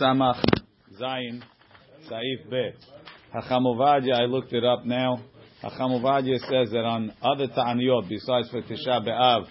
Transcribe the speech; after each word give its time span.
Samach 0.00 0.42
Zayin 1.00 1.42
Saif 2.10 2.50
Bet. 2.50 2.76
Hachamovadia, 3.34 4.14
I 4.14 4.24
looked 4.24 4.52
it 4.52 4.64
up 4.64 4.84
now. 4.84 5.22
Hachamovadia 5.62 6.38
says 6.40 6.70
that 6.72 6.84
on 6.84 7.12
other 7.22 7.46
ta'aniyot, 7.46 8.08
besides 8.08 8.50
for 8.50 8.62
Tisha 8.62 9.06
B'Av 9.06 9.46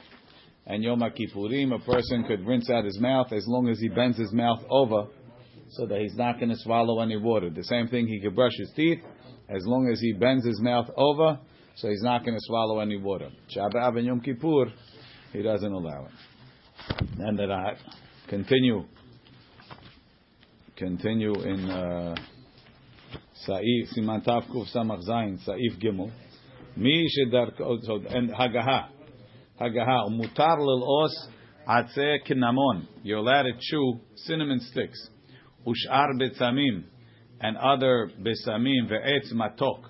and 0.67 0.83
Yom 0.83 0.99
Kippurim, 0.99 1.73
a 1.73 1.79
person 1.79 2.23
could 2.25 2.45
rinse 2.45 2.69
out 2.69 2.85
his 2.85 2.99
mouth 2.99 3.31
as 3.31 3.45
long 3.47 3.69
as 3.69 3.79
he 3.79 3.87
bends 3.87 4.17
his 4.17 4.31
mouth 4.33 4.59
over 4.69 5.07
so 5.69 5.85
that 5.87 5.99
he's 6.01 6.15
not 6.15 6.37
going 6.37 6.49
to 6.49 6.57
swallow 6.57 6.99
any 6.99 7.17
water. 7.17 7.49
The 7.49 7.63
same 7.63 7.87
thing, 7.87 8.07
he 8.07 8.19
could 8.19 8.35
brush 8.35 8.53
his 8.57 8.71
teeth 8.75 8.99
as 9.49 9.63
long 9.65 9.89
as 9.91 9.99
he 9.99 10.13
bends 10.13 10.45
his 10.45 10.59
mouth 10.61 10.89
over 10.97 11.39
so 11.75 11.89
he's 11.89 12.03
not 12.03 12.23
going 12.23 12.35
to 12.35 12.41
swallow 12.43 12.79
any 12.79 12.97
water. 12.97 13.29
Shabbat 13.55 13.97
and 13.97 14.05
Yom 14.05 14.21
Kippur, 14.21 14.65
he 15.33 15.41
doesn't 15.41 15.71
allow 15.71 16.05
it. 16.05 17.07
And 17.19 17.39
that 17.39 17.51
I 17.51 17.73
continue, 18.27 18.85
continue 20.81 21.35
in 21.43 21.69
uh, 21.69 22.15
Saif 23.47 23.95
Siman 23.95 24.23
Tav 24.25 24.45
Kuf 24.45 24.65
Samach 24.75 25.07
Zayin 25.07 25.37
Saif 25.47 25.79
Gimel. 25.79 26.11
So 27.85 28.01
and 28.09 28.31
Hagaha 28.31 28.87
Hagaha 29.61 30.09
Mutar 30.09 30.57
lil'os 30.57 31.11
Atzeh 31.69 32.27
Kinamon. 32.27 32.87
You're 33.03 33.19
allowed 33.19 33.43
to 33.43 33.51
chew 33.59 33.99
cinnamon 34.25 34.59
sticks. 34.59 35.07
Ushar 35.67 36.13
betzamim 36.19 36.85
and 37.39 37.57
other 37.57 38.09
besamim 38.19 38.89
ve'etz 38.89 39.31
matok 39.33 39.83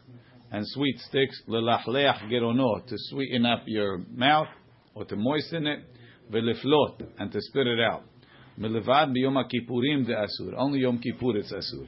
and 0.52 0.68
sweet 0.68 1.00
sticks 1.08 1.42
lelachleach 1.48 2.30
gerono 2.30 2.86
to 2.86 2.96
sweeten 2.98 3.46
up 3.46 3.64
your 3.66 4.00
mouth 4.14 4.50
or 4.94 5.06
to 5.06 5.16
moisten 5.16 5.68
it 5.68 5.86
ve'liflot 6.30 7.02
and 7.18 7.32
to 7.32 7.40
spit 7.40 7.68
it 7.68 7.80
out. 7.80 8.04
Melevad 8.59 9.13
biyom 9.13 9.37
kippurim 9.49 10.07
de 10.07 10.15
asur. 10.15 10.55
Only 10.57 10.81
Yom 10.81 10.99
Kippur 10.99 11.37
it's 11.37 11.53
asur. 11.53 11.87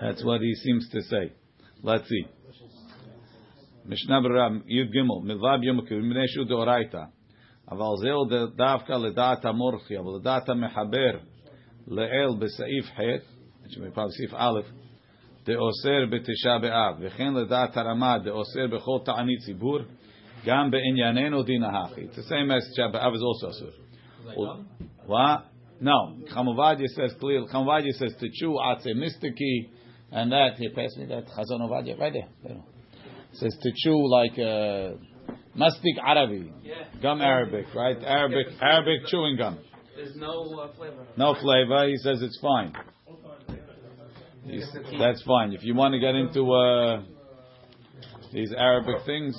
That's 0.00 0.24
what 0.24 0.40
he 0.40 0.54
seems 0.54 0.88
to 0.90 1.02
say. 1.02 1.32
Let's 1.82 2.08
see. 2.08 2.26
Mishnah 3.84 4.20
Berab 4.22 4.62
Yud 4.70 4.94
Gimel 4.94 5.24
Milvad 5.24 5.62
Yom 5.62 5.80
Kippur 5.82 6.02
Mineshu 6.02 6.48
Deoraita. 6.48 7.08
אבל 7.70 7.96
זהו 8.00 8.24
דווקא 8.56 8.92
לדעת 8.92 9.44
המורחי, 9.44 9.98
אבל 9.98 10.16
לדעת 10.20 10.48
המחבר 10.48 11.18
לאל 11.88 12.28
בסעיף 12.38 12.90
ח', 12.96 13.00
שמפעל 13.68 14.08
סעיף 14.10 14.34
א', 14.34 14.60
דאוסר 15.46 16.06
בתשעה 16.10 16.58
באב, 16.58 16.96
וכן 17.00 17.34
לדעת 17.34 17.76
הרמה 17.76 18.18
דאוסר 18.18 18.66
בכל 18.66 18.98
תענית 19.04 19.38
ציבור, 19.38 19.78
גם 20.46 20.70
בענייננו 20.70 21.42
דין 21.42 21.62
ההכי. 21.62 22.00
It's 22.00 22.14
the 22.14 22.30
same 22.30 22.50
as 22.50 22.72
תשעה 22.72 22.88
באב 22.88 23.12
is 23.12 23.16
also 23.16 23.50
אסור. 23.50 23.70
What? 25.05 25.45
No. 25.79 26.17
Chamovadia 26.35 26.87
says 26.87 27.13
clearly, 27.19 27.47
Chamovadia 27.53 27.91
says 27.93 28.13
to 28.19 28.29
chew 28.33 28.57
atze 28.61 28.87
mistiki, 28.95 29.69
and 30.11 30.31
that, 30.31 30.55
he 30.57 30.69
passed 30.69 30.97
me 30.97 31.05
that 31.05 31.25
Chazon 31.27 31.61
Ovadia, 31.61 31.97
right 31.99 32.13
there. 32.13 32.57
says 33.33 33.55
to 33.61 33.71
chew 33.75 34.09
like 34.09 34.33
uh, 34.39 34.97
Mastic 35.55 35.97
Arabi, 36.05 36.51
gum 37.01 37.21
Arabic, 37.21 37.65
right? 37.75 37.97
Arabic, 38.03 38.47
Arabic 38.61 39.07
chewing 39.07 39.37
gum. 39.37 39.59
There's 39.95 40.15
no 40.15 40.59
uh, 40.59 40.73
flavor. 40.75 41.05
No 41.17 41.35
flavor. 41.41 41.87
He 41.87 41.97
says 41.97 42.21
it's 42.21 42.39
fine. 42.41 42.73
He's- 44.45 44.75
that's 44.99 45.21
fine. 45.23 45.51
If 45.53 45.63
you 45.63 45.75
want 45.75 45.93
to 45.93 45.99
get 45.99 46.15
into 46.15 46.51
uh, 46.53 47.01
these 48.33 48.53
Arabic 48.57 49.05
things, 49.05 49.35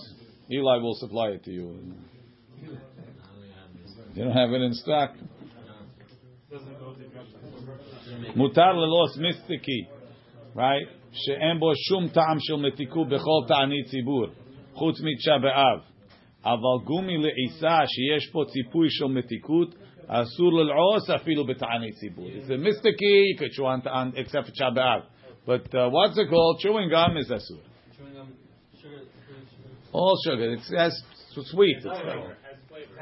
Eli 0.50 0.76
will 0.78 0.94
supply 0.96 1.28
it 1.28 1.44
to 1.44 1.50
you. 1.50 1.78
You 4.17 4.23
don't 4.25 4.33
have 4.33 4.51
it 4.51 4.61
in 4.61 4.73
stock. 4.73 5.11
Mutar 8.35 8.73
lelos 8.73 9.17
mistiki, 9.17 9.87
right? 10.55 10.87
שאין 11.13 11.59
בו 11.59 11.71
שום 11.75 12.07
טעם 12.07 12.37
של 12.39 12.55
מתיקות 12.55 13.07
בכל 13.07 13.47
תענית 13.47 13.85
ציבור, 13.85 14.25
חוץ 14.73 15.01
מתשעה 15.01 15.39
באב. 15.39 15.79
אבל 16.45 16.85
גומי 16.85 17.17
לעיסה 17.17 17.79
שיש 17.87 18.31
פה 18.31 18.43
ציפוי 18.47 18.87
של 18.89 19.05
מתיקות, 19.05 19.75
אסור 20.07 20.53
ללעוס 20.53 21.09
אפילו 21.09 21.45
בתענית 21.45 21.93
ציבור. 21.93 22.27
It's 22.27 22.49
a 22.49 22.57
mistiki, 22.57 23.33
you 23.33 23.37
could 23.37 23.51
chew 23.51 23.65
on, 23.65 23.87
on 23.87 24.13
except 24.15 24.47
for 24.47 24.51
תשעה 24.51 24.71
באב. 24.71 25.01
But 25.45 25.75
uh, 25.75 25.89
what's 25.89 26.17
it 26.17 26.29
called? 26.29 26.59
Chewing 26.59 26.89
gum 26.89 27.17
is 27.17 27.29
asur. 27.29 27.59
All 29.91 30.15
sugar. 30.25 30.53
It's, 30.53 30.71
it's 30.71 31.51
sweet. 31.51 31.77
It's, 31.77 31.85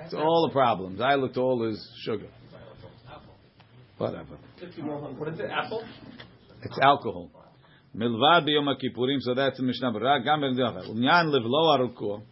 it's 0.04 0.14
all 0.14 0.46
the 0.48 0.52
problems. 0.52 1.00
I 1.00 1.14
looked 1.14 1.36
all 1.36 1.68
is 1.68 1.88
sugar. 2.04 2.28
Whatever. 3.98 4.38
What 5.16 5.28
is 5.28 5.40
it? 5.40 5.50
Apple? 5.50 5.82
It's 6.62 6.78
alcohol. 6.82 7.30
Milvad 7.96 8.46
b'yom 8.46 8.68
kippurim, 8.76 9.20
so 9.20 9.34
that's 9.34 9.56
the 9.56 9.62
Mishnah 9.62 9.92
Berurah. 9.92 10.22
Gam. 10.22 10.40
Unyan 10.42 11.32
livlo 11.32 11.78
aruko. 11.78 12.22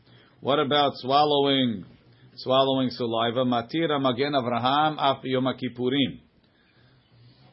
What 0.40 0.58
about 0.58 0.92
swallowing, 0.96 1.86
swallowing 2.36 2.90
saliva? 2.90 3.44
Matira 3.44 3.98
magen 3.98 4.34
Avraham 4.34 4.96
af 4.98 5.22
b'yom 5.24 5.46
kippurim. 5.54 6.20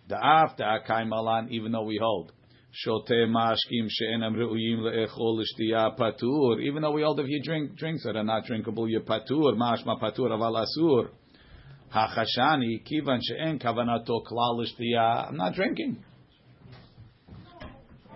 The 0.10 0.18
after 0.22 0.66
the 0.66 0.94
akai 0.94 1.08
malan, 1.08 1.50
even 1.52 1.72
though 1.72 1.84
we 1.84 1.98
hold. 2.02 2.34
Shote 2.74 3.28
mashkim 3.28 3.88
she'enam 3.90 4.34
re'uyim 4.34 4.80
le'echol 4.80 5.38
l'shtiya 5.38 5.98
patur. 5.98 6.62
Even 6.62 6.82
though 6.82 6.92
we 6.92 7.02
hold 7.02 7.20
if 7.20 7.28
you 7.28 7.42
drink 7.44 7.76
drinks 7.76 8.04
that 8.06 8.16
are 8.16 8.24
not 8.24 8.46
drinkable, 8.46 8.88
you 8.88 9.02
patur. 9.02 9.58
Mashma 9.58 10.00
patur 10.00 10.30
aval 10.30 10.66
asur. 10.66 11.10
Hachashani 11.94 12.82
kivan 12.86 13.20
she'en 13.22 13.60
kavanato 13.60 14.24
klal 14.26 14.58
l'shtiya. 14.58 15.30
I'm 15.30 15.38
not 15.38 15.54
drinking. 15.54 16.02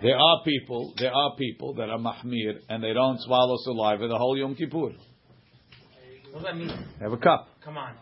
There 0.02 0.16
are 0.16 0.42
people, 0.44 0.94
there 0.98 1.12
are 1.12 1.36
people 1.36 1.74
that 1.74 1.88
are 1.90 1.98
mahmir 1.98 2.58
and 2.68 2.82
they 2.82 2.92
don't 2.92 3.18
swallow 3.20 3.56
saliva 3.64 4.08
the 4.08 4.16
whole 4.16 4.36
Yom 4.38 4.54
Kippur. 4.54 4.78
What 4.80 4.94
does 6.32 6.42
that 6.42 6.56
mean? 6.56 6.70
Have 7.00 7.12
a 7.12 7.16
cup. 7.16 7.48
Come 7.62 7.76
on. 7.78 7.94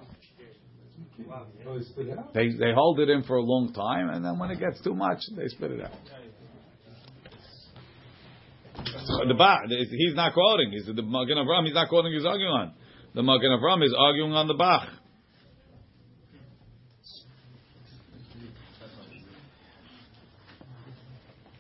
They 2.35 2.49
they 2.49 2.73
hold 2.75 2.99
it 2.99 3.09
in 3.09 3.23
for 3.23 3.37
a 3.37 3.43
long 3.43 3.73
time 3.73 4.11
and 4.11 4.25
then 4.25 4.39
when 4.39 4.51
it 4.51 4.59
gets 4.59 4.81
too 4.83 4.95
much, 4.95 5.19
they 5.37 5.47
spit 5.49 5.71
it 5.73 5.85
out 5.85 5.93
So 9.04 9.28
the 9.28 9.34
ba, 9.34 9.58
he's 9.68 10.16
not 10.16 10.34
quoting. 10.34 10.72
He's 10.72 10.86
the 10.86 11.02
Magen 11.02 11.38
Avram. 11.38 11.66
He's 11.66 11.74
not 11.74 11.90
quoting. 11.90 12.14
He's 12.14 12.26
arguing 12.26 12.52
on. 12.52 12.74
The 13.16 13.24
Magen 13.24 13.52
Avram 13.52 13.84
is 13.84 13.94
arguing 13.98 14.34
on 14.34 14.48
the 14.48 14.54
Bach. 14.54 14.88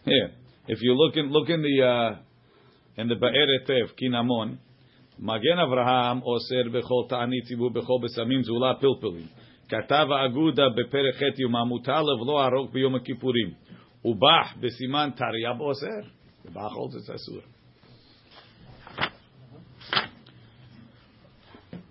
Here, 0.06 0.31
if 0.68 0.81
you 0.81 0.96
look 0.96 1.16
in 1.18 1.31
look 1.31 1.50
in 1.50 1.62
the 1.62 1.85
uh, 1.85 3.02
in 3.02 3.07
the 3.07 3.16
Ba'eret 3.16 3.68
Tev 3.68 3.91
Kinamon, 4.02 4.57
Magen 5.19 5.57
Avraham 5.57 6.22
oser 6.24 6.69
bechol 6.69 7.09
ta'anit 7.09 7.46
tzibur 7.46 7.72
bechol 7.72 8.02
besamim 8.03 8.44
zula 8.44 8.80
pilpilim. 8.80 9.28
כתב 9.69 10.07
האגודה 10.12 10.63
בפרק 10.69 11.16
ח' 11.16 11.40
יומא 11.40 11.63
מותר 11.63 12.02
לבלוע 12.02 12.46
הרוק 12.46 12.72
ביום 12.74 12.96
הכיפורים. 12.96 13.50
ובח 14.06 14.53
בסימן 14.59 15.09
תריה 15.16 15.53
the 16.44 16.50
Bach 16.50 16.72
holds 16.72 16.94
it's 16.94 17.09
Asur. 17.09 17.43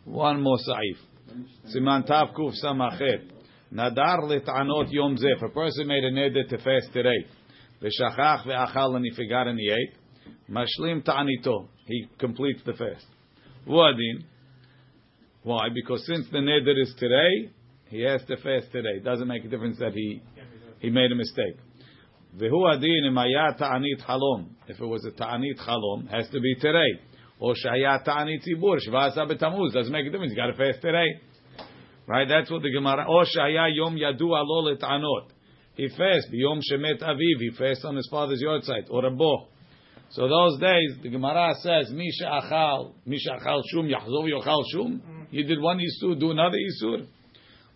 One 0.06 0.41
more 0.41 0.58
Saif. 0.58 0.97
Siman 1.75 2.08
tavkuf 2.08 2.53
Samachet. 2.64 3.30
Nadar 3.74 4.22
letanot 4.22 4.91
yom 4.91 5.18
zef. 5.18 5.41
A 5.41 5.50
person 5.50 5.88
made 5.88 6.03
a 6.03 6.12
neder 6.12 6.47
to 6.50 6.58
fast 6.58 6.94
today. 6.94 7.25
V'shachach 7.81 8.46
ve'achal 8.46 8.96
and 8.96 9.06
he 9.06 9.12
forgot 9.16 9.47
and 9.47 9.58
he 9.58 9.72
ate. 9.72 9.96
Mashlim 10.50 11.03
ta'anito. 11.03 11.68
He 11.88 12.08
completes 12.20 12.62
the 12.66 12.74
fast. 12.74 13.06
Why? 13.66 13.94
Because 15.74 16.06
since 16.06 16.28
the 16.31 16.38
neder 16.38 16.80
is 16.80 16.94
today, 17.00 17.50
he 17.88 18.02
has 18.02 18.22
to 18.28 18.35
fast 18.38 18.72
today. 18.72 18.97
It 18.97 19.03
doesn't 19.03 19.28
make 19.28 19.44
a 19.46 19.47
difference 19.47 19.80
that 19.80 19.94
he 19.94 20.22
he 20.79 20.90
made 20.90 21.11
a 21.11 21.16
mistake. 21.16 21.58
Vehu 22.38 22.74
adin 22.74 23.06
im 23.06 23.16
haya 23.16 23.56
ta'anit 23.58 24.02
halom. 24.08 24.47
If 24.68 24.80
it 24.80 24.85
was 24.85 25.06
a 25.06 25.12
ta'anit 25.12 25.59
halom, 25.59 26.09
has 26.09 26.28
to 26.30 26.40
be 26.40 26.56
today. 26.56 27.00
Or 27.40 27.53
shaya 27.53 28.03
ta'anit 28.03 28.41
tzibur, 28.47 28.80
shvasa 28.88 29.30
betamuz. 29.30 29.74
Doesn't 29.74 29.91
make 29.91 30.08
a 30.08 30.09
difference. 30.09 30.32
You 30.32 30.38
got 30.38 30.47
to 30.47 30.53
fast 30.53 30.82
today. 30.82 31.22
Right? 32.08 32.28
That's 32.28 32.50
what 32.50 32.64
the 32.64 32.72
Gemara. 32.72 33.06
Or 33.08 33.24
shaya 33.24 33.76
yom 33.76 33.96
yadu 33.96 34.35
alo 34.35 34.74
letanot. 34.74 35.30
He 35.76 35.90
fasts. 35.90 36.30
Yom 36.32 36.59
shemet 36.59 37.02
aviv. 37.02 37.40
He 37.40 37.52
fasts 37.58 37.85
on 37.85 37.96
his 37.96 38.08
father's 38.09 38.44
site. 38.64 38.88
Or 38.90 39.06
a 39.06 39.12
bo. 39.12 39.47
So 40.14 40.28
those 40.28 40.59
days, 40.59 40.97
the 41.02 41.09
Gemara 41.09 41.56
says, 41.56 41.91
Misha 41.91 42.26
achal, 42.26 42.94
Misha 43.03 43.32
achal 43.32 43.64
shum, 43.72 43.88
yachzov 43.88 44.29
yochal 44.29 44.64
shum. 44.72 45.02
You 45.32 45.44
did 45.44 45.59
one 45.59 45.79
Yisur, 45.79 46.20
do 46.20 46.29
another 46.29 46.58
Yisur. 46.58 47.08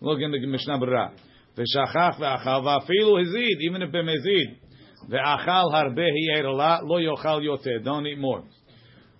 Look 0.00 0.20
in 0.20 0.30
the 0.30 0.46
Mishnah 0.46 0.78
Berurah. 0.78 1.10
V'shachach 1.57 2.19
ve'achal 2.19 2.63
v'afilu 2.63 3.19
hizid, 3.21 3.61
even 3.61 3.81
if 3.81 3.91
b'mezid. 3.91 4.57
Ve'achal 5.09 5.71
harbe 5.71 6.07
hi 6.09 6.37
ate 6.37 6.45
a 6.45 6.51
lot, 6.51 6.85
lo 6.85 6.97
yochal 6.97 7.41
yoter, 7.41 7.83
don't 7.83 8.07
eat 8.07 8.17
more. 8.17 8.43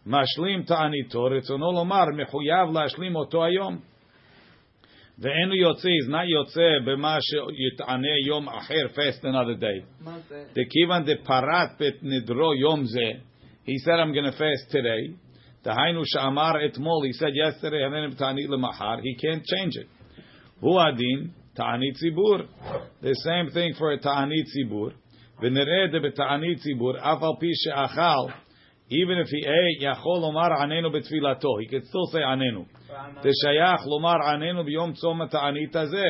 Mashlim 0.07 0.65
ta'anito, 0.67 1.29
retzono 1.29 1.71
lomar, 1.71 2.11
mechuyav 2.13 2.71
lashlim 2.71 3.15
oto 3.15 3.41
ayom. 3.41 3.81
ואין 5.19 5.47
הוא 5.47 5.55
יוצא, 5.55 5.89
is 5.89 6.09
not 6.09 6.25
יוצא 6.27 6.79
במה 6.85 7.17
שיתענה 7.21 8.17
יום 8.27 8.49
אחר, 8.49 8.87
fast 8.95 9.23
another 9.23 9.61
day. 9.61 9.85
מה 10.01 10.19
זה? 10.19 10.43
דכיוון 10.55 11.03
דפרט 11.03 11.79
בית 11.79 11.95
נדרו 12.01 12.53
יום 12.53 12.83
זה, 12.85 13.11
he 13.65 13.77
said 13.85 13.99
I'm 13.99 14.11
going 14.11 14.25
to 14.25 14.37
fast 14.37 14.71
today. 14.71 15.13
דהיינו 15.63 16.01
שאמר 16.05 16.65
אתמול, 16.65 17.07
he 17.07 17.13
said 17.13 17.33
yesterday, 17.33 17.85
הנני 17.85 18.07
בתענית 18.15 18.49
למחר, 18.49 18.95
he 18.95 19.19
can't 19.21 19.43
change 19.43 19.77
it. 19.77 19.87
הוא 20.59 20.81
הדין, 20.81 21.27
תענית 21.57 21.95
ציבור. 21.95 22.37
The 23.01 23.15
same 23.25 23.49
thing 23.53 23.79
for 23.79 23.99
a 23.99 24.03
תענית 24.03 24.45
ציבור. 24.45 24.89
ונראה 25.41 25.87
דבתענית 25.93 26.57
ציבור, 26.57 26.97
אף 26.97 27.23
על 27.23 27.35
פי 27.39 27.51
שאכל, 27.53 28.33
even 28.89 29.17
if 29.23 29.29
he 29.29 29.47
ate, 29.47 29.83
יכול 29.91 30.19
לומר 30.21 30.61
עננו 30.61 30.91
בתפילתו. 30.91 31.49
He 31.59 31.69
could 31.71 31.83
still 31.83 32.15
say 32.15 32.23
עננו. 32.23 32.65
זה 33.21 33.29
שייך 33.41 33.81
לומר 33.87 34.15
עננו 34.29 34.63
ביום 34.63 34.93
צום 34.93 35.21
התענית 35.21 35.75
הזה, 35.75 36.05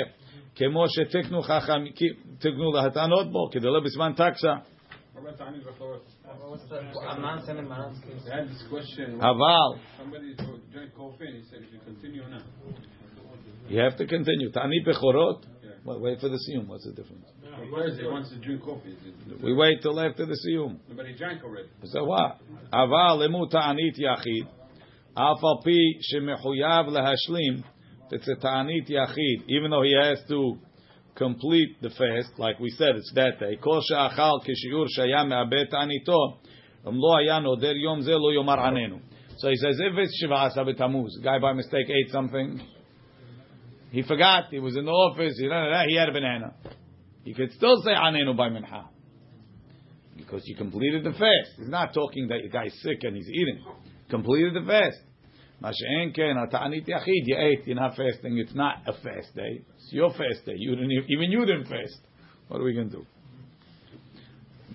כמו 0.55 0.85
שתקנו 0.89 1.41
חכם, 1.41 1.83
תקנו 2.39 2.71
להתענות 2.71 3.31
בו, 3.31 3.49
כדי 3.51 3.67
לא 3.67 3.79
בזמן 3.79 4.13
טקסה. 4.15 4.53
What 4.53 5.19
about 5.19 5.37
Tani 5.37 5.59
Bechorot? 5.59 6.05
What's 6.51 6.65
the- 6.69 6.81
I'm 7.09 7.21
not 7.21 7.39
sending 7.45 7.67
my 7.67 7.77
answers. 7.77 8.25
They 8.25 8.33
had 8.33 8.47
this 8.49 8.63
question. 8.69 9.21
אבל, 9.21 9.79
You 13.68 13.80
have 13.80 13.96
to 13.98 14.06
continue. 14.06 14.50
Tani 14.50 14.82
pechorot. 14.86 15.44
Wait 15.84 16.20
for 16.20 16.28
the 16.28 16.36
siyum. 16.36 16.66
What's 16.66 16.84
the 16.84 16.92
difference? 16.92 17.26
He 17.42 18.06
wants 18.06 18.30
to 18.30 18.36
drink 18.36 18.62
coffee. 18.62 18.96
We 19.42 19.54
wait 19.54 19.82
till 19.82 19.98
after 20.00 20.26
the 20.26 20.36
siyum. 20.46 20.78
But 20.94 21.06
he 21.06 21.14
drank 21.14 21.42
already. 21.44 21.68
So 21.84 22.04
what? 22.04 22.40
Aval 22.72 23.24
emu 23.26 23.46
ta'anit 23.48 23.98
yachid. 23.98 24.46
Af 25.16 25.38
al 25.42 25.62
pi 25.64 25.78
shemechuyav 26.12 26.88
lehashlim. 26.88 27.64
It's 28.10 28.28
a 28.28 28.36
ta'anit 28.36 28.88
yachid. 28.88 29.44
Even 29.48 29.70
though 29.70 29.82
he 29.82 29.94
has 30.00 30.18
to 30.28 30.58
complete 31.14 31.80
the 31.82 31.90
fast, 31.90 32.38
like 32.38 32.58
we 32.60 32.70
said, 32.70 32.96
it's 32.96 33.12
that 33.14 33.38
day. 33.40 33.56
Kol 33.62 33.82
she'achal 33.88 34.40
kishiyur 34.44 34.86
shaya 34.96 35.26
me'abet 35.26 35.70
ta'anito. 35.70 36.38
Am 36.86 36.94
lo 36.96 37.16
haya 37.16 37.40
noder 37.40 37.74
yom 37.74 38.02
ze 38.02 38.12
lo 38.12 38.30
yomar 38.30 38.58
anenu. 38.58 39.00
So 39.38 39.48
he 39.48 39.56
says, 39.56 39.78
if 39.78 39.96
it's 39.96 40.20
Shivasa 40.22 40.58
B'Tamuz, 40.58 41.22
guy 41.22 41.38
by 41.38 41.52
mistake 41.52 41.88
ate 41.88 42.10
something, 42.10 42.60
he 43.90 44.02
forgot, 44.02 44.44
he 44.50 44.58
was 44.58 44.76
in 44.76 44.84
the 44.84 44.90
office, 44.90 45.34
he, 45.38 45.44
he 45.90 45.96
had 45.96 46.08
a 46.08 46.12
banana. 46.12 46.54
He 47.24 47.34
could 47.34 47.52
still 47.52 47.82
say 47.82 47.90
Anenu 47.90 48.36
by 48.36 48.48
Minha. 48.48 48.88
Because 50.16 50.42
you 50.46 50.56
completed 50.56 51.04
the 51.04 51.12
fast. 51.12 51.56
He's 51.56 51.68
not 51.68 51.94
talking 51.94 52.28
that 52.28 52.40
your 52.40 52.50
guy's 52.50 52.74
sick 52.82 52.98
and 53.02 53.16
he's 53.16 53.28
eating. 53.28 53.64
Completed 54.10 54.54
the 54.54 54.66
fast. 54.66 54.98
You 55.60 57.36
ate, 57.36 57.66
you're 57.66 57.76
not 57.76 57.96
fasting, 57.96 58.38
it's 58.38 58.54
not 58.54 58.82
a 58.86 58.92
fast 58.92 59.34
day. 59.34 59.62
It's 59.76 59.92
your 59.92 60.10
fast 60.10 60.46
day. 60.46 60.54
You 60.56 60.76
didn't, 60.76 60.92
even 60.92 61.32
you 61.32 61.44
didn't 61.44 61.64
fast. 61.64 61.98
What 62.46 62.60
are 62.60 62.64
we 62.64 62.74
going 62.74 62.90
to 62.90 62.96
do? 62.98 63.06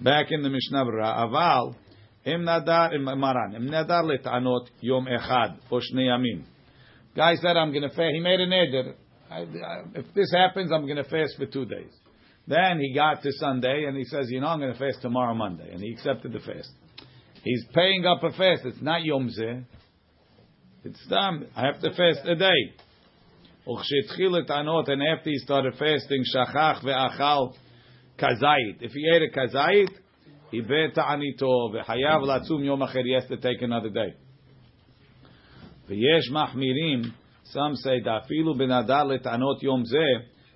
Back 0.01 0.27
in 0.31 0.41
the 0.43 0.49
Mishnah 0.49 0.83
aval, 0.85 1.75
nadar, 2.25 2.93
im 2.93 3.03
maran, 3.03 3.55
im 3.55 3.67
nadar 3.69 4.03
let'anot 4.03 4.67
yom 4.81 5.05
echad, 5.05 5.57
or 5.69 5.79
shnei 5.79 6.07
yamim. 6.07 6.43
Guy 7.15 7.35
said, 7.35 7.55
I'm 7.55 7.71
going 7.71 7.83
to 7.83 7.89
fast, 7.89 8.11
he 8.13 8.19
made 8.19 8.41
a 8.41 8.47
neder. 8.47 8.95
I, 9.33 9.39
I, 9.39 9.83
if 9.95 10.13
this 10.13 10.31
happens, 10.31 10.71
I'm 10.71 10.85
going 10.85 10.97
to 10.97 11.03
fast 11.03 11.35
for 11.37 11.45
two 11.45 11.65
days. 11.65 11.91
Then 12.47 12.79
he 12.79 12.93
got 12.93 13.23
to 13.23 13.31
Sunday 13.39 13.85
and 13.87 13.97
he 13.97 14.03
says, 14.05 14.27
you 14.29 14.41
know, 14.41 14.47
I'm 14.47 14.59
going 14.59 14.73
to 14.73 14.79
fast 14.79 15.01
tomorrow, 15.01 15.33
Monday. 15.33 15.71
And 15.71 15.81
he 15.81 15.93
accepted 15.93 16.33
the 16.33 16.39
fast. 16.39 16.69
He's 17.43 17.65
paying 17.73 18.05
up 18.05 18.23
a 18.23 18.29
fast. 18.31 18.65
It's 18.65 18.81
not 18.81 19.03
Yom 19.03 19.29
Zeh. 19.29 19.63
It's 20.83 21.07
time. 21.07 21.47
I 21.55 21.65
have 21.65 21.79
to 21.81 21.89
fast 21.89 22.27
a 22.27 22.35
day. 22.35 22.73
And 23.65 25.01
after 25.17 25.29
he 25.29 25.37
started 25.37 25.73
fasting, 25.79 26.25
shachach 26.35 26.83
ve'achal 26.83 27.55
kazait. 28.19 28.81
If 28.81 28.91
he 28.91 29.09
ate 29.13 29.21
a 29.21 29.39
kazait, 29.39 29.87
he 30.51 30.61
ta'anito 30.61 31.73
ve'hayav 31.73 32.23
latzum 32.23 32.65
yom 32.65 32.81
acher. 32.81 33.03
He 33.03 33.13
has 33.13 33.25
to 33.29 33.37
take 33.37 33.61
another 33.61 33.89
day. 33.89 34.15
V'yesh 35.89 36.29
machmirim. 36.29 37.13
some 37.44 37.74
say, 37.84 38.04
דאפילו 38.04 38.54
בנדר 38.54 39.04
לטענות 39.04 39.62
יום 39.62 39.84
זה, 39.84 40.04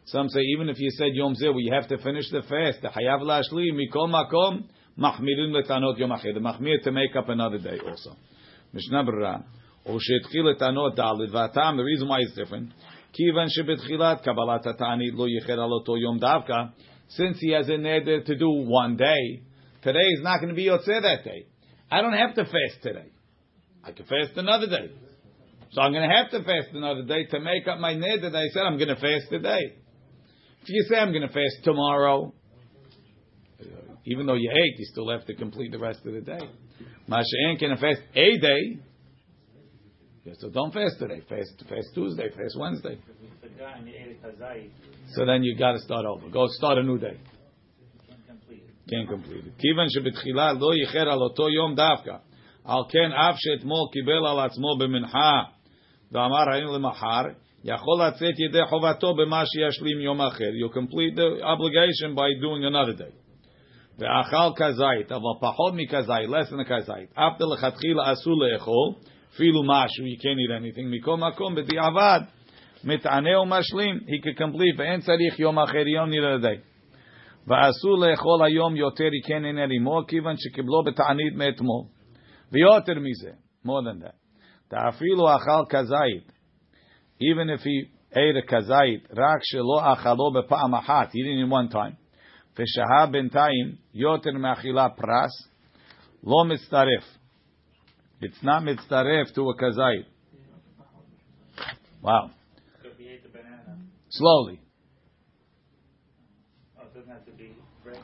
some 0.06 0.28
say, 0.28 0.42
even 0.56 0.68
if 0.68 0.78
you 0.78 0.90
said 1.00 1.16
יום 1.16 1.34
זה, 1.34 1.48
we 1.48 1.70
have 1.70 1.88
to 1.88 1.96
finish 2.02 2.30
the 2.30 2.42
fast, 2.48 2.88
חייב 2.92 3.22
להשלים, 3.22 3.76
מכל 3.76 4.08
מקום, 4.08 4.60
מחמירים 4.98 5.54
לטענות 5.54 5.98
יום 5.98 6.12
אחר. 6.12 6.28
The 6.36 6.40
מחמיר 6.40 6.78
to 6.82 6.90
make 6.90 7.16
up 7.16 7.28
another 7.28 7.58
day 7.58 7.80
also. 7.80 8.14
משנה 8.74 9.02
ברורה, 9.02 9.36
או 9.86 10.00
שהתחיל 10.00 10.42
לטענות 10.50 11.00
ד' 11.00 11.34
והטעם, 11.34 11.78
the 11.78 11.82
reason 11.82 12.08
why 12.08 12.20
it's 12.20 12.34
different, 12.34 12.92
כיוון 13.12 13.48
שבתחילת 13.48 14.20
קבלת 14.20 14.66
התענית 14.66 15.14
לא 15.14 15.28
ייחד 15.28 15.52
על 15.52 15.72
אותו 15.72 15.96
יום 15.96 16.18
דווקא, 16.18 16.54
since 17.08 17.36
he 17.40 17.50
has 17.50 17.68
a 17.68 17.76
neder 17.76 18.24
to 18.26 18.34
do 18.34 18.48
one 18.48 18.96
day, 18.96 19.42
today 19.82 20.08
is 20.16 20.22
not 20.22 20.40
going 20.40 20.48
to 20.48 20.54
be 20.54 20.64
Yotzeh 20.64 21.02
that 21.02 21.24
day. 21.24 21.46
I 21.90 22.00
don't 22.00 22.14
have 22.14 22.34
to 22.36 22.44
fast 22.44 22.82
today. 22.82 23.10
I 23.84 23.92
can 23.92 24.06
fast 24.06 24.36
another 24.36 24.66
day. 24.66 24.90
So 25.72 25.80
I'm 25.80 25.92
going 25.92 26.08
to 26.08 26.14
have 26.14 26.30
to 26.30 26.42
fast 26.44 26.74
another 26.74 27.02
day 27.02 27.24
to 27.30 27.40
make 27.40 27.66
up 27.66 27.78
my 27.78 27.94
neder 27.94 28.30
that 28.30 28.36
I 28.36 28.48
said 28.48 28.62
I'm 28.62 28.76
going 28.76 28.88
to 28.88 28.96
fast 28.96 29.30
today. 29.30 29.74
If 30.62 30.68
you 30.68 30.84
say 30.88 30.96
I'm 30.96 31.12
going 31.12 31.26
to 31.26 31.32
fast 31.32 31.64
tomorrow, 31.64 32.34
even 34.04 34.26
though 34.26 34.34
you 34.34 34.50
ate, 34.50 34.78
you 34.78 34.84
still 34.86 35.10
have 35.10 35.24
to 35.26 35.34
complete 35.34 35.72
the 35.72 35.78
rest 35.78 36.00
of 36.04 36.12
the 36.12 36.20
day. 36.20 36.40
Masha'en 37.08 37.58
can 37.58 37.76
fast 37.78 38.00
a 38.14 38.38
day. 38.38 38.78
Yeah, 40.24 40.34
so 40.38 40.50
don't 40.50 40.72
fast 40.72 40.98
today. 40.98 41.20
Fast 41.28 41.64
fast 41.68 41.88
Tuesday. 41.94 42.28
Fast 42.28 42.56
Wednesday. 42.58 42.98
So 45.14 45.26
then 45.26 45.42
you 45.42 45.56
got 45.56 45.72
to 45.72 45.78
start 45.80 46.04
over. 46.04 46.28
Go 46.28 46.46
start 46.48 46.78
a 46.78 46.82
new 46.82 46.98
day. 46.98 47.18
Can't 48.88 49.08
complete 49.08 49.46
it. 49.46 49.52
כיוון 49.58 49.86
שבתחילה 49.88 50.52
לא 50.52 50.74
ייחר 50.74 51.10
על 51.10 51.18
אותו 51.22 51.48
יום 51.48 51.74
דווקא. 51.74 52.16
על 52.64 52.82
כן 52.88 53.12
אף 53.12 53.34
שאתמול 53.38 53.88
קיבל 53.92 54.26
על 54.26 54.40
עצמו 54.40 54.76
במנחה 54.78 55.42
ואמר 56.12 56.52
היינו 56.52 56.74
למחר, 56.74 57.22
יכול 57.64 58.06
לצאת 58.06 58.38
ידי 58.38 58.64
חובתו 58.66 59.14
במה 59.14 59.42
שישלים 59.46 60.00
יום 60.00 60.20
אחר. 60.20 60.50
You 60.64 60.68
complete 60.74 61.16
the 61.16 61.44
obligation 61.44 62.14
by 62.14 62.28
doing 62.42 62.64
another 62.64 62.98
day. 62.98 63.22
ואכל 63.98 64.52
כזית, 64.56 65.12
אבל 65.12 65.34
פחות 65.40 65.74
מכזית, 65.76 66.28
less 66.28 66.50
than 66.52 66.60
a 66.60 66.64
כזית. 66.64 67.12
אף 67.14 67.40
לכתחילה 67.52 68.12
אסור 68.12 68.34
לאכול, 68.42 68.92
אפילו 69.34 69.62
משהו, 69.62 70.04
you 70.04 70.18
can't 70.18 70.38
eat 70.38 70.62
anything, 70.62 70.86
מכל 70.90 71.16
מקום, 71.16 71.54
בדיעבד, 71.54 72.20
מתענה 72.84 73.40
ומשלים, 73.40 73.96
he 73.96 74.26
can 74.26 74.40
complete, 74.40 74.78
ואין 74.78 75.00
צריך 75.00 75.38
יום 75.38 75.58
אחר, 75.58 75.86
יום 75.86 76.10
נראה 76.10 76.38
די. 76.38 76.56
ואסור 77.46 77.98
לאכול 77.98 78.44
היום 78.44 78.76
יותר, 78.76 79.04
he 79.04 79.26
can't 79.26 79.30
eat 79.30 79.68
anymore, 79.68 80.08
כיוון 80.08 80.34
שקיבלו 80.38 80.82
בתענית 80.86 81.34
מאתמול. 81.34 81.84
ויותר 82.52 82.94
מזה, 83.00 83.30
more 83.66 83.82
than 83.86 84.04
that. 84.04 84.22
Ta'afilu 84.69 85.25
achal 85.25 85.69
kazait. 85.69 86.23
Even 87.19 87.49
if 87.49 87.61
he 87.61 87.85
ate 88.15 88.35
a 88.35 88.41
kazait, 88.41 89.01
rak 89.15 89.41
shelo 89.53 89.81
achalo 89.81 90.33
bepa'am 90.33 90.73
achat. 90.73 91.09
He 91.11 91.23
didn't 91.23 91.39
in 91.39 91.49
one 91.49 91.69
time. 91.69 91.97
V'shaha 92.57 93.13
bintayim 93.13 93.77
yoter 93.95 94.33
me'achila 94.33 94.97
pras 94.97 95.29
lo 96.23 96.45
mitzaref. 96.45 97.03
It's 98.21 98.41
not 98.43 98.63
mitzaref 98.63 99.33
to 99.35 99.49
a 99.49 99.55
kazait. 99.55 100.05
Wow. 102.01 102.31
Slowly. 104.09 104.61
Oh, 106.79 106.83
it 106.85 106.93
doesn't 106.93 107.11
have 107.11 107.25
to 107.25 107.31
be 107.31 107.55
bread. 107.83 107.99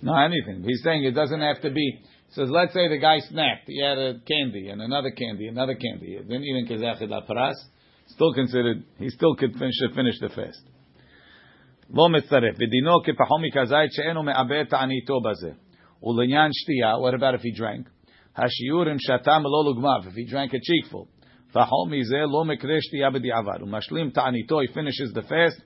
No, 0.00 0.16
anything. 0.16 0.64
He's 0.64 0.82
saying 0.82 1.04
it 1.04 1.12
doesn't 1.12 1.40
have 1.40 1.60
to 1.62 1.70
be 1.70 2.00
He 2.31 2.33
says, 2.33 2.49
let's 2.49 2.73
say 2.73 2.87
the 2.87 2.97
guy 2.97 3.17
snacked. 3.31 3.67
He 3.67 3.81
had 3.81 3.97
a 3.97 4.19
candy 4.27 4.69
and 4.69 4.81
another 4.81 5.11
candy, 5.11 5.47
another 5.47 5.75
candy. 5.75 6.19
Then 6.27 6.43
even 6.43 6.67
kazachid 6.67 7.09
pras, 7.29 7.55
still 8.07 8.33
considered, 8.33 8.83
he 8.97 9.09
still 9.09 9.35
could 9.35 9.53
finish, 9.53 9.73
should 9.79 9.95
finish 9.95 10.19
the 10.19 10.29
fast. 10.29 10.63
לא 11.93 12.09
מצטרף. 12.09 12.55
ודינו 12.55 12.91
כפחו 13.03 13.39
מכזית 13.39 13.91
שאינו 13.91 14.23
מאבד 14.23 14.63
תעניתו 14.63 15.21
בזה. 15.21 15.51
ולעניין 16.03 16.51
שתייה, 16.53 16.93
what 16.93 17.13
about 17.13 17.39
if 17.39 17.43
he 17.43 17.59
drank? 17.59 17.89
השיעור 18.35 18.91
אם 18.91 18.99
שתה 18.99 19.39
מלא 19.39 19.71
לגמר, 19.71 19.99
if 19.99 20.13
he 20.13 20.31
drank 20.31 20.53
a 20.53 20.57
cheekful. 20.57 21.17
פחו 21.53 21.85
מזה 21.89 22.17
לא 22.17 22.45
מקרה 22.45 22.75
שתייה 22.81 23.09
בדיעבד. 23.09 23.59
הוא 23.59 23.69
משלים 23.69 24.09
תעניתו, 24.09 24.61
he 24.61 24.67
finishes 24.67 25.17
the 25.17 25.29
fast, 25.29 25.61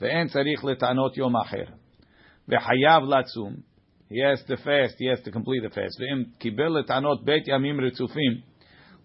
ואין 0.00 0.28
צריך 0.28 0.64
לטענות 0.64 1.16
יום 1.16 1.36
אחר. 1.36 1.64
וחייב 2.48 3.02
לצום, 3.04 3.54
He 4.13 4.21
has 4.21 4.43
to 4.47 4.57
fast. 4.57 4.93
He 4.99 5.07
has 5.07 5.19
to 5.21 5.31
complete 5.31 5.63
the 5.63 5.71
fast. 5.71 5.99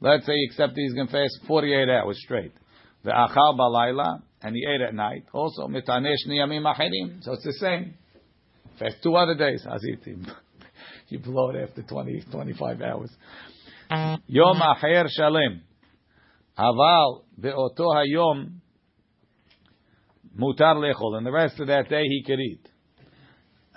Let's 0.00 0.26
say, 0.26 0.32
except 0.36 0.72
he's 0.76 0.92
going 0.92 1.06
to 1.06 1.12
fast 1.12 1.40
48 1.46 1.88
hours 1.88 2.20
straight. 2.22 2.52
The 3.04 3.10
achal 3.12 3.58
balayla, 3.58 4.20
and 4.42 4.54
he 4.54 4.66
ate 4.68 4.82
at 4.82 4.94
night. 4.94 5.24
Also, 5.32 5.66
mitanesh 5.66 6.28
niyamim 6.28 6.70
acherim. 6.70 7.24
So 7.24 7.32
it's 7.32 7.44
the 7.44 7.54
same. 7.54 7.94
Fast 8.78 8.96
two 9.02 9.16
other 9.16 9.34
days. 9.34 9.66
Azitim. 9.66 10.30
you 11.08 11.20
blow 11.20 11.50
it 11.50 11.56
after 11.56 11.82
20, 11.82 12.24
25 12.30 12.82
hours. 12.82 13.10
Yom 14.26 14.60
acher 14.60 15.08
shalem. 15.08 15.62
Aval 16.58 17.22
be'oto 17.40 17.94
hayom 17.94 18.60
mutar 20.38 20.76
lechol. 20.76 21.16
And 21.16 21.26
the 21.26 21.32
rest 21.32 21.58
of 21.60 21.68
that 21.68 21.88
day 21.88 22.02
he 22.02 22.22
could 22.26 22.40
eat. 22.40 22.68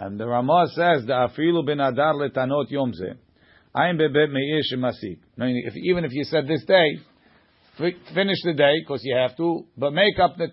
And 0.01 0.21
the 0.21 0.27
Ramah 0.27 0.67
says, 0.69 1.07
the 1.07 1.13
afilu 1.13 1.65
ben 1.65 1.81
adar 1.81 2.15
letanot 2.15 2.71
yom 2.71 2.93
zeh. 2.93 3.17
I'm 3.75 3.99
bebet 3.99 4.31
meish 4.31 4.77
masik. 4.77 5.19
Meaning, 5.37 5.65
if 5.67 5.75
even 5.77 6.05
if 6.05 6.13
you 6.13 6.25
said 6.25 6.47
this 6.47 6.65
day, 6.65 6.99
fi- 7.79 8.15
finish 8.15 8.39
the 8.45 8.53
day 8.53 8.81
because 8.81 9.01
you 9.05 9.17
have 9.17 9.37
to, 9.37 9.67
but 9.77 9.93
make 9.93 10.19
up 10.19 10.37
the 10.37 10.49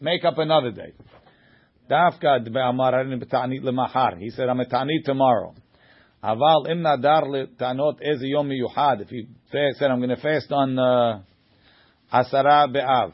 make 0.00 0.24
up 0.24 0.38
another 0.38 0.70
day. 0.70 0.92
Dafka 1.88 2.44
be'amar 2.44 2.92
harini 2.92 3.22
b'ta'anit 3.22 3.62
lemachar. 3.62 4.18
He 4.18 4.30
said, 4.30 4.48
I'm 4.48 4.60
a 4.60 4.66
ta'anit 4.66 5.04
tomorrow. 5.04 5.54
Aval 6.22 6.68
im 6.68 6.82
nadar 6.82 7.24
letanot 7.24 7.98
ez 8.02 8.20
yom 8.22 8.48
miyuhad. 8.48 9.02
If 9.02 9.08
he 9.08 9.26
fa- 9.50 9.70
said, 9.78 9.90
I'm 9.90 9.98
going 9.98 10.10
to 10.10 10.16
fast 10.16 10.50
on 10.50 10.78
uh, 10.78 11.20
asara 12.12 12.72
be'av. 12.72 13.12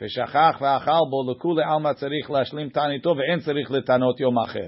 ושכח 0.00 0.58
ואכל 0.60 0.92
בו 1.10 1.32
לכולי 1.32 1.62
עלמא 1.64 1.92
צריך 1.92 2.30
להשלים 2.30 2.68
תעניתו 2.68 3.14
ואין 3.16 3.40
צריך 3.40 3.70
לטענות 3.70 4.20
יום 4.20 4.38
אחר. 4.38 4.66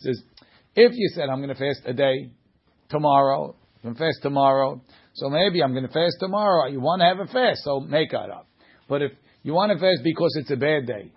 says, 0.00 0.22
if 0.74 0.92
you 0.94 1.08
said, 1.14 1.28
I'm 1.28 1.38
going 1.38 1.48
to 1.48 1.54
fast 1.54 1.80
a 1.86 1.92
day 1.92 2.30
tomorrow, 2.88 3.56
I'm 3.76 3.82
going 3.82 3.94
to 3.94 3.98
fast 3.98 4.22
tomorrow, 4.22 4.80
so 5.14 5.28
maybe 5.28 5.62
I'm 5.62 5.72
going 5.72 5.86
to 5.86 5.92
fast 5.92 6.16
tomorrow, 6.20 6.68
you 6.68 6.80
want 6.80 7.00
to 7.00 7.06
have 7.06 7.18
a 7.18 7.26
fast, 7.26 7.64
so 7.64 7.80
make 7.80 8.10
that 8.12 8.30
up. 8.30 8.46
But 8.88 9.02
if 9.02 9.12
you 9.42 9.54
want 9.54 9.72
to 9.72 9.78
fast 9.78 10.02
because 10.04 10.36
it's 10.40 10.50
a 10.50 10.56
bad 10.56 10.86
day, 10.86 11.12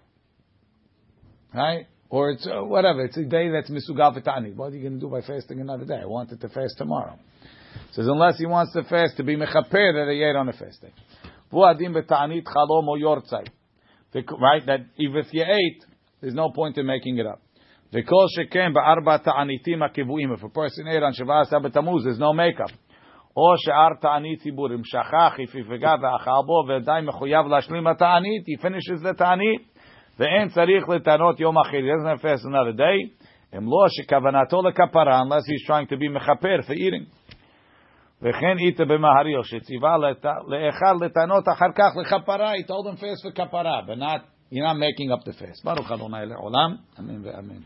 right? 1.54 1.88
Or 2.10 2.32
it's 2.32 2.46
uh, 2.46 2.64
whatever, 2.64 3.06
it's 3.06 3.18
a 3.18 3.24
day 3.24 3.50
that's 3.50 3.70
misugal 3.70 4.18
v'tani. 4.18 4.56
What 4.56 4.74
are 4.74 4.76
you 4.76 4.82
going 4.82 5.00
to 5.00 5.00
do 5.00 5.10
by 5.10 5.22
fasting 5.22 5.62
another 5.62 5.86
day? 5.86 6.00
I 6.02 6.06
wanted 6.06 6.42
to 6.42 6.50
fast 6.50 6.76
tomorrow. 6.78 7.18
Says 7.94 8.08
unless 8.08 8.38
he 8.38 8.46
wants 8.46 8.74
to 8.74 8.84
fast 8.84 9.18
to 9.18 9.24
be 9.24 9.36
mechaper 9.36 9.72
that 9.72 10.08
he 10.12 10.24
ate 10.24 10.36
on 10.36 10.50
a 10.50 10.54
fast 10.54 10.82
day 10.82 10.94
Right? 14.15 14.65
That 14.67 14.81
even 14.99 15.17
if 15.17 15.27
you 15.33 15.43
ate, 15.43 15.85
there's 16.21 16.35
no 16.35 16.51
point 16.51 16.79
in 16.79 16.87
making 16.87 17.19
it 17.19 17.27
up. 17.27 17.43
V'kol 17.93 18.29
sheken 18.37 18.75
ba'arba 18.75 19.23
ta'anitim 19.23 19.83
akivuim. 19.83 20.35
If 20.35 20.43
a 20.43 20.49
person 20.49 20.89
ate 20.89 21.03
on 21.03 21.13
Shavas 21.13 21.51
Tamuz, 21.51 22.05
there's 22.05 22.19
no 22.19 22.33
makeup. 22.33 22.71
או 23.37 23.55
שאר 23.57 23.95
תענית 24.01 24.41
ציבור, 24.41 24.69
אם 24.75 24.85
שכח, 24.85 25.35
if 25.39 25.53
he 25.53 25.69
forgot 25.69 26.01
ואכל 26.03 26.47
בו, 26.47 26.65
ועדיין 26.69 27.05
מחויב 27.05 27.47
להשלים 27.47 27.87
התענית, 27.87 28.45
he 28.49 28.63
finishes 28.63 29.03
the 29.05 29.19
תענית, 29.19 29.61
ואין 30.19 30.49
צריך 30.49 30.89
לטענות 30.89 31.41
יום 31.41 31.59
אחר, 31.59 31.77
he 31.77 31.83
doesn't 31.83 32.19
have 32.19 32.23
fast 32.23 32.45
another 32.45 32.77
day, 32.79 33.27
אם 33.59 33.65
לא 33.65 33.87
שכוונתו 33.89 34.63
לכפרה, 34.63 35.23
unless 35.23 35.45
he's 35.45 35.67
trying 35.67 35.87
to 35.87 35.97
be 35.97 36.09
מכפר 36.09 36.59
for 36.67 36.73
eating. 36.73 37.05
וכן 38.23 38.59
איתה 38.59 38.85
במהריו, 38.85 39.45
שציווה 39.45 39.97
לאחד 40.49 40.95
לטענות 41.05 41.45
אחר 41.49 41.73
כך 41.75 41.93
לכפרה, 42.01 42.53
he 42.55 42.63
told 42.63 42.87
him 42.87 42.97
fast 43.01 43.23
for 43.27 43.33
כפרה, 43.35 43.81
but 43.87 43.99
not, 43.99 44.21
you're 44.53 44.65
not 44.65 44.77
making 44.77 45.13
up 45.13 45.25
the 45.25 45.33
fast. 45.33 45.65
ברוך 45.65 45.93
אדוני 45.93 46.27
לעולם, 46.27 46.77
אמן 46.99 47.25
ואמן. 47.25 47.61